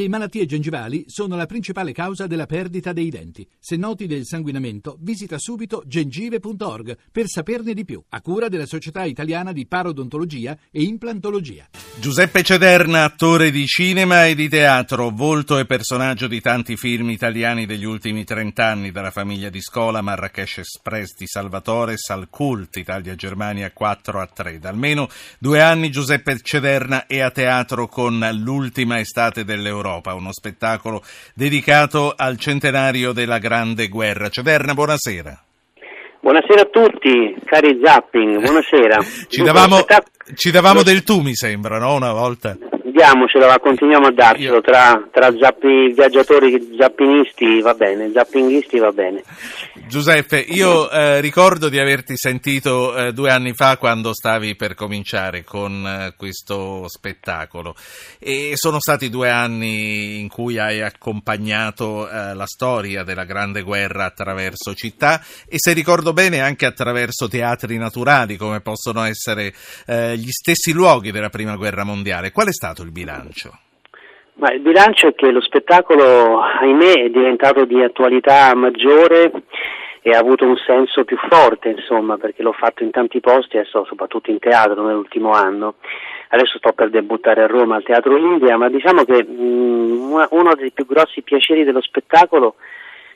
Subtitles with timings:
[0.00, 3.46] Le malattie gengivali sono la principale causa della perdita dei denti.
[3.58, 9.04] Se noti del sanguinamento, visita subito gengive.org per saperne di più, a cura della Società
[9.04, 11.68] Italiana di Parodontologia e Implantologia.
[11.98, 17.66] Giuseppe Cederna, attore di cinema e di teatro, volto e personaggio di tanti film italiani
[17.66, 24.18] degli ultimi trent'anni, dalla famiglia di Scola, Marrakesh Express di Salvatore, Sal Cult, Italia-Germania 4
[24.18, 24.60] a 3.
[24.60, 29.89] Da almeno due anni Giuseppe Cederna è a teatro con l'ultima estate dell'Europa.
[29.90, 31.02] Europa, uno spettacolo
[31.34, 34.28] dedicato al centenario della Grande Guerra.
[34.28, 35.42] Cederna, buonasera.
[36.20, 39.02] Buonasera a tutti, cari Zapping, buonasera.
[39.28, 39.84] ci, davamo,
[40.34, 41.94] ci davamo del tu, mi sembra, no?
[41.94, 42.56] Una volta
[42.90, 49.22] diamocelo, continuiamo a darcelo tra, tra zappi, viaggiatori zappinisti va bene, zappinghisti va bene.
[49.86, 55.42] Giuseppe, io eh, ricordo di averti sentito eh, due anni fa quando stavi per cominciare
[55.42, 57.74] con eh, questo spettacolo
[58.18, 64.04] e sono stati due anni in cui hai accompagnato eh, la storia della Grande Guerra
[64.04, 69.52] attraverso città e se ricordo bene anche attraverso teatri naturali come possono essere
[69.86, 72.30] eh, gli stessi luoghi della Prima Guerra Mondiale.
[72.30, 73.50] Qual è stato il bilancio?
[74.34, 79.30] Ma il bilancio è che lo spettacolo, ahimè, è diventato di attualità maggiore
[80.02, 83.84] e ha avuto un senso più forte, insomma, perché l'ho fatto in tanti posti, adesso
[83.84, 85.74] soprattutto in teatro nell'ultimo anno.
[86.28, 90.54] Adesso sto per debuttare a Roma al Teatro India, ma diciamo che mh, mm, uno
[90.54, 92.54] dei più grossi piaceri dello spettacolo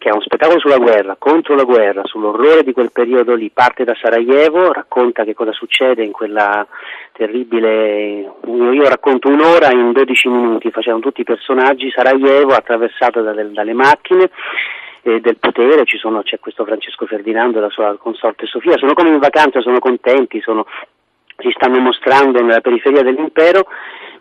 [0.00, 3.84] che è uno spettacolo sulla guerra, contro la guerra, sull'orrore di quel periodo lì, parte
[3.84, 6.66] da Sarajevo, racconta che cosa succede in quella
[7.12, 13.74] terribile, io racconto un'ora in 12 minuti, facevano tutti i personaggi, Sarajevo attraversata dalle, dalle
[13.74, 14.30] macchine,
[15.02, 19.10] eh, del potere, sono, c'è questo Francesco Ferdinando e la sua consorte Sofia, sono come
[19.10, 20.64] in vacanza, sono contenti, sono,
[21.36, 23.66] si stanno mostrando nella periferia dell'impero,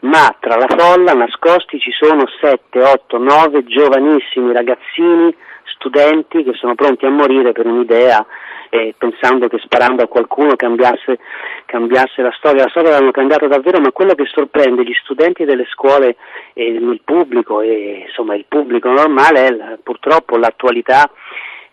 [0.01, 5.33] ma tra la folla nascosti ci sono 7, 8, 9 giovanissimi ragazzini
[5.73, 8.25] studenti che sono pronti a morire per un'idea
[8.69, 11.19] eh, pensando che sparando a qualcuno cambiasse,
[11.65, 12.63] cambiasse, la storia.
[12.63, 16.15] La storia l'hanno cambiata davvero, ma quello che sorprende gli studenti delle scuole
[16.53, 21.09] e il pubblico, e, insomma il pubblico normale è purtroppo l'attualità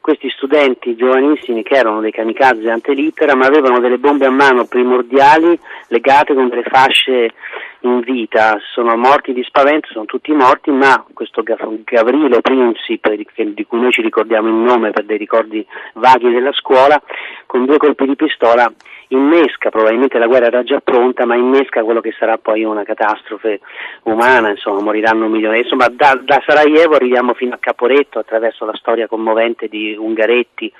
[0.06, 4.64] questi studenti giovanissimi che erano dei kamikaze ante litera ma avevano delle bombe a mano
[4.66, 5.58] primordiali
[5.88, 7.32] legate con delle fasce
[7.80, 13.80] in vita, sono morti di spavento, sono tutti morti, ma questo Gavrilo Princip, di cui
[13.80, 17.00] noi ci ricordiamo il nome per dei ricordi vaghi della scuola,
[17.46, 18.72] con due colpi di pistola
[19.08, 23.60] innesca, probabilmente la guerra era già pronta, ma innesca quello che sarà poi una catastrofe
[24.04, 25.58] umana, insomma moriranno milioni.
[25.58, 30.72] Insomma da, da Sarajevo arriviamo fino a Caporetto attraverso la storia commovente di Ungaretti.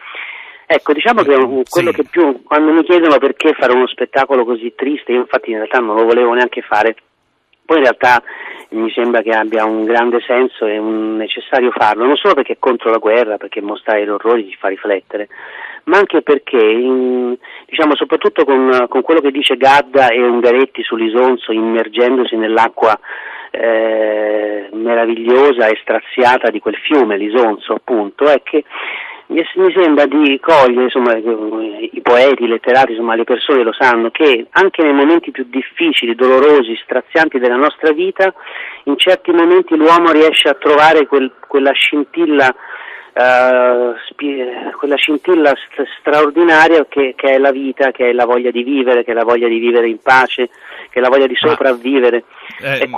[0.69, 1.35] Ecco, diciamo che
[1.69, 1.97] quello sì.
[1.97, 5.79] che più, quando mi chiedono perché fare uno spettacolo così triste, io infatti in realtà
[5.79, 6.97] non lo volevo neanche fare,
[7.65, 8.21] poi in realtà
[8.71, 12.59] mi sembra che abbia un grande senso e un necessario farlo, non solo perché è
[12.59, 15.29] contro la guerra, perché mostrare gli orrori ci fa riflettere,
[15.85, 21.53] ma anche perché, in, diciamo, soprattutto con, con, quello che dice Gadda e Ungaretti sull'Isonzo,
[21.53, 22.99] immergendosi nell'acqua
[23.53, 28.65] eh, meravigliosa e straziata di quel fiume, l'Isonzo appunto, è che
[29.29, 34.47] mi sembra di cogliere, insomma, i poeti, i letterati, insomma, le persone lo sanno, che
[34.51, 38.33] anche nei momenti più difficili, dolorosi, strazianti della nostra vita,
[38.85, 42.55] in certi momenti l'uomo riesce a trovare quel, quella scintilla
[43.17, 43.95] Uh,
[44.77, 49.05] quella scintilla st- straordinaria che, che, è la vita, che è la voglia di vivere,
[49.05, 50.51] che è la voglia di vivere in pace,
[50.91, 52.25] che è la voglia di sopravvivere.
[52.63, 52.91] Ah, eh,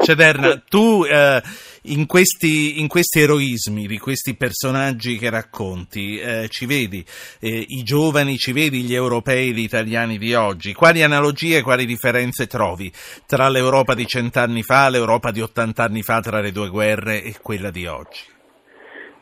[0.00, 1.40] Cederna, tu eh,
[1.84, 7.04] in, questi, in, questi, eroismi di questi personaggi che racconti eh, ci vedi
[7.40, 10.74] eh, i giovani, ci vedi gli europei, gli italiani di oggi.
[10.74, 12.90] Quali analogie quali differenze trovi
[13.26, 17.70] tra l'Europa di cent'anni fa, l'Europa di ottant'anni fa, tra le due guerre e quella
[17.70, 18.30] di oggi?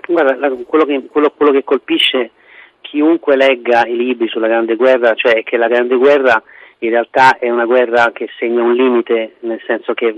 [0.07, 0.35] Guarda,
[0.67, 2.33] quello che, quello, quello che colpisce
[2.81, 6.43] chiunque legga i libri sulla Grande Guerra, cioè che la Grande Guerra
[6.79, 10.15] in realtà è una guerra che segna un limite, nel senso che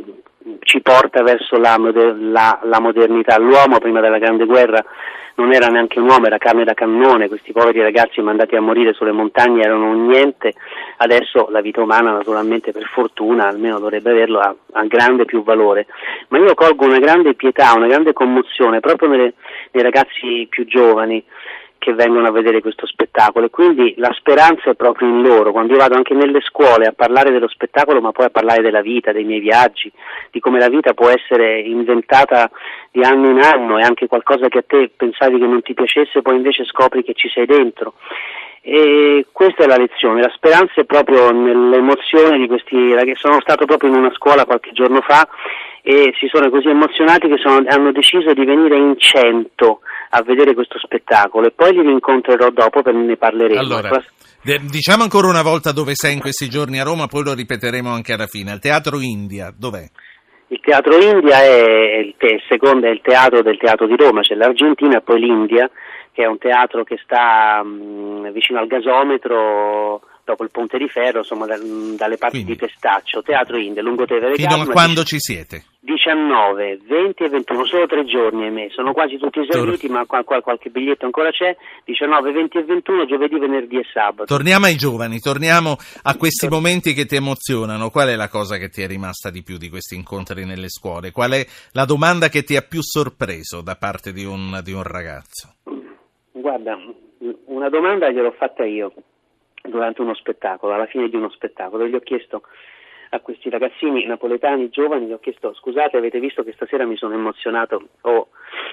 [0.61, 3.39] ci porta verso la, la, la, modernità.
[3.39, 4.85] L'uomo prima della Grande Guerra
[5.37, 8.93] non era neanche un uomo, era carne da cannone, questi poveri ragazzi mandati a morire
[8.93, 10.53] sulle montagne erano un niente,
[10.99, 15.87] adesso la vita umana naturalmente per fortuna, almeno dovrebbe averlo, ha, ha grande più valore.
[16.29, 19.35] Ma io colgo una grande pietà, una grande commozione proprio nelle,
[19.73, 21.25] nei ragazzi più giovani
[21.83, 25.51] che vengono a vedere questo spettacolo e quindi la speranza è proprio in loro.
[25.51, 28.83] Quando io vado anche nelle scuole a parlare dello spettacolo, ma poi a parlare della
[28.83, 29.91] vita, dei miei viaggi,
[30.31, 32.49] di come la vita può essere inventata
[32.93, 36.23] di anno in anno e anche qualcosa che a te pensavi che non ti piacesse,
[36.23, 37.95] poi invece scopri che ci sei dentro.
[38.65, 43.19] E questa è la lezione, la speranza è proprio nell'emozione di questi ragazzi.
[43.19, 45.27] Sono stato proprio in una scuola qualche giorno fa
[45.83, 49.81] e si sono così emozionati che sono, hanno deciso di venire in cento
[50.11, 53.61] a vedere questo spettacolo e poi li rincontrerò dopo per ne parleremo.
[53.61, 54.01] Allora,
[54.71, 58.13] diciamo ancora una volta dove sei in questi giorni a Roma, poi lo ripeteremo anche
[58.13, 58.53] alla fine.
[58.53, 59.83] Il Teatro India, dov'è?
[60.49, 64.35] Il Teatro India è il, te, secondo è il teatro del Teatro di Roma, c'è
[64.35, 65.69] l'Argentina e poi l'India
[66.13, 71.19] che è un teatro che sta mh, vicino al gasometro dopo il ponte di ferro,
[71.19, 75.65] insomma da, dalle parti Quindi, di Testaccio, Teatro Inde, Lungotevere Fino a quando ci siete?
[75.81, 80.23] 19, 20 e 21, solo tre giorni ahimè, sono quasi tutti esauriti Tor- ma qua,
[80.23, 84.25] qua, qualche biglietto ancora c'è, 19, 20 e 21, giovedì, venerdì e sabato.
[84.25, 88.59] Torniamo ai giovani, torniamo a questi Tor- momenti che ti emozionano, qual è la cosa
[88.59, 91.11] che ti è rimasta di più di questi incontri nelle scuole?
[91.11, 94.85] Qual è la domanda che ti ha più sorpreso da parte di un, di un
[94.85, 95.57] ragazzo?
[96.33, 96.79] Guarda,
[97.47, 98.93] una domanda gliel'ho fatta io
[99.63, 102.43] durante uno spettacolo, alla fine di uno spettacolo, gli ho chiesto
[103.11, 107.13] a questi ragazzini napoletani giovani, gli ho chiesto scusate avete visto che stasera mi sono
[107.13, 108.29] emozionato o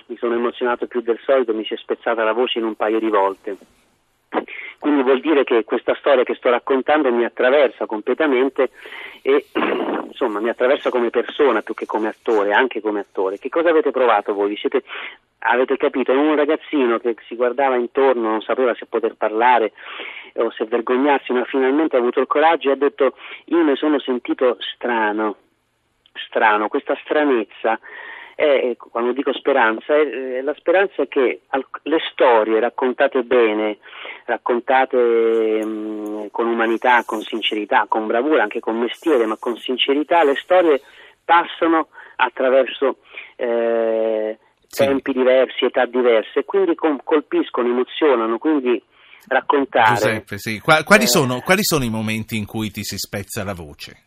[0.05, 2.99] mi sono emozionato più del solito, mi si è spezzata la voce in un paio
[2.99, 3.57] di volte.
[4.79, 8.69] Quindi vuol dire che questa storia che sto raccontando mi attraversa completamente
[9.21, 9.47] e
[10.07, 13.37] insomma mi attraversa come persona più che come attore, anche come attore.
[13.37, 14.55] Che cosa avete provato voi?
[14.55, 14.83] Siete,
[15.39, 16.11] avete capito?
[16.11, 19.73] È un ragazzino che si guardava intorno, non sapeva se poter parlare
[20.35, 23.15] o se vergognarsi, ma finalmente ha avuto il coraggio e ha detto
[23.45, 25.35] io mi sono sentito strano,
[26.13, 27.79] strano, questa stranezza
[28.35, 31.41] è, quando dico speranza, è, la speranza è che
[31.83, 33.79] le storie raccontate bene,
[34.23, 40.35] raccontate mh, con umanità, con sincerità, con bravura, anche con mestiere, ma con sincerità, le
[40.35, 40.81] storie
[41.25, 42.99] passano attraverso
[43.35, 44.37] eh,
[44.69, 44.85] sì.
[44.85, 48.81] tempi diversi, età diverse, quindi colpiscono, emozionano, quindi
[49.27, 49.95] raccontare.
[49.95, 50.59] Giuseppe, sì.
[50.59, 54.03] quali, eh, sono, quali sono i momenti in cui ti si spezza la voce?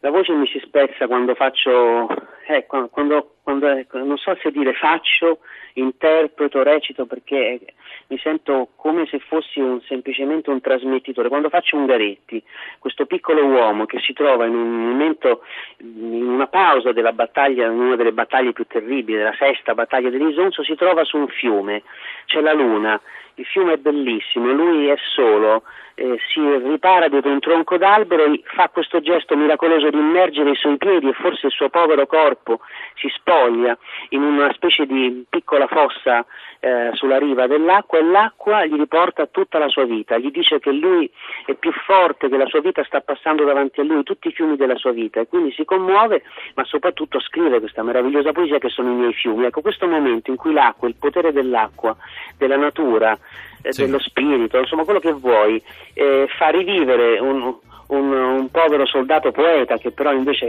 [0.00, 2.06] La voce mi si spezza quando faccio,
[2.46, 5.38] eh, quando, quando, quando, non so se dire faccio,
[5.74, 7.60] interpreto, recito, perché
[8.08, 11.28] mi sento come se fossi un, semplicemente un trasmettitore.
[11.28, 12.42] Quando faccio Ungaretti,
[12.80, 15.44] questo piccolo uomo che si trova in un momento,
[15.78, 20.64] in una pausa della battaglia, in una delle battaglie più terribili, della sesta battaglia dell'Isonzo,
[20.64, 21.84] si trova su un fiume,
[22.24, 23.00] c'è la luna,
[23.36, 25.62] il fiume è bellissimo, lui è solo,
[25.94, 28.24] eh, si ripara dietro un tronco d'albero
[28.54, 32.60] fa questo gesto miracoloso di immergere i suoi piedi e forse il suo povero corpo
[32.94, 33.76] si spoglia
[34.10, 36.24] in una specie di piccola fossa
[36.60, 40.72] eh, sulla riva dell'acqua e l'acqua gli riporta tutta la sua vita, gli dice che
[40.72, 41.10] lui
[41.44, 44.56] è più forte, che la sua vita sta passando davanti a lui, tutti i fiumi
[44.56, 45.20] della sua vita.
[45.20, 46.22] E quindi si commuove
[46.56, 49.44] ma soprattutto scrive questa meravigliosa poesia che sono i miei fiumi.
[49.44, 51.94] Ecco, questo momento in cui l'acqua, il potere dell'acqua,
[52.38, 53.16] della natura,
[53.60, 53.82] eh, sì.
[53.82, 55.62] dello spirito, insomma quello che vuoi,
[55.92, 57.54] eh, fa rivivere un,
[57.88, 60.46] un, un, povero soldato poeta che però invece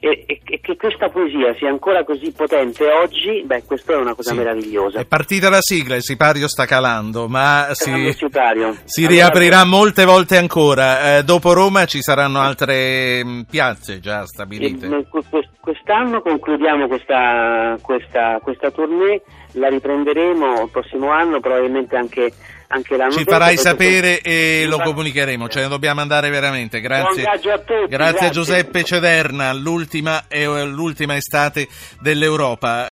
[0.00, 4.14] e, e, e, che questa poesia sia ancora così potente oggi, beh, questa è una
[4.14, 4.36] cosa sì.
[4.36, 5.00] meravigliosa.
[5.00, 8.14] È partita la sigla, il sipario sta calando, ma si,
[8.84, 11.18] si riaprirà molte volte ancora.
[11.18, 14.86] Eh, dopo Roma ci saranno altre mm, piazze già stabilite.
[14.86, 19.22] E, quest'anno concludiamo questa, questa, questa tournée,
[19.52, 22.32] la riprenderemo il prossimo anno, probabilmente anche
[22.72, 26.80] anche l'anno Ci farai sapere e lo comunicheremo, ce ne dobbiamo andare veramente.
[26.80, 30.22] Grazie, a tutti, grazie, grazie a Giuseppe Cederna, l'ultima,
[30.66, 31.66] l'ultima estate
[32.00, 32.88] dell'Europa.